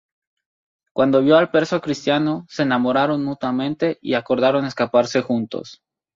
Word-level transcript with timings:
Cuando 0.93 1.21
vio 1.21 1.37
al 1.37 1.51
preso 1.51 1.79
cristiano, 1.79 2.47
se 2.49 2.63
enamoraron 2.63 3.23
mutuamente 3.23 3.99
y 4.01 4.15
acordaron 4.15 4.65
escaparse 4.65 5.21
juntos. 5.21 5.83